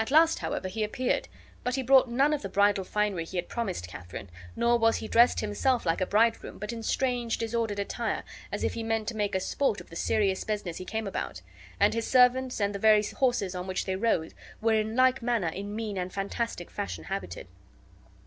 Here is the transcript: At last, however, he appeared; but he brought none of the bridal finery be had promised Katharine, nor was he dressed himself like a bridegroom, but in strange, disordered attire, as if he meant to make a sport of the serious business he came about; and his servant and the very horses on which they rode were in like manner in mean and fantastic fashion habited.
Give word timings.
At 0.01 0.09
last, 0.09 0.39
however, 0.39 0.67
he 0.67 0.83
appeared; 0.83 1.27
but 1.63 1.75
he 1.75 1.83
brought 1.83 2.09
none 2.09 2.33
of 2.33 2.41
the 2.41 2.49
bridal 2.49 2.83
finery 2.83 3.23
be 3.23 3.37
had 3.37 3.47
promised 3.47 3.87
Katharine, 3.87 4.31
nor 4.55 4.79
was 4.79 4.95
he 4.97 5.07
dressed 5.07 5.41
himself 5.41 5.85
like 5.85 6.01
a 6.01 6.07
bridegroom, 6.07 6.57
but 6.57 6.73
in 6.73 6.81
strange, 6.81 7.37
disordered 7.37 7.77
attire, 7.77 8.23
as 8.51 8.63
if 8.63 8.73
he 8.73 8.81
meant 8.81 9.07
to 9.09 9.15
make 9.15 9.35
a 9.35 9.39
sport 9.39 9.79
of 9.79 9.91
the 9.91 9.95
serious 9.95 10.43
business 10.43 10.77
he 10.77 10.85
came 10.85 11.05
about; 11.05 11.43
and 11.79 11.93
his 11.93 12.07
servant 12.07 12.59
and 12.59 12.73
the 12.73 12.79
very 12.79 13.03
horses 13.03 13.53
on 13.53 13.67
which 13.67 13.85
they 13.85 13.95
rode 13.95 14.33
were 14.59 14.73
in 14.73 14.95
like 14.95 15.21
manner 15.21 15.49
in 15.49 15.75
mean 15.75 15.99
and 15.99 16.11
fantastic 16.11 16.71
fashion 16.71 17.03
habited. 17.03 17.45